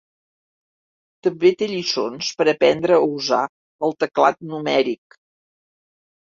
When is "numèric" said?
4.55-5.21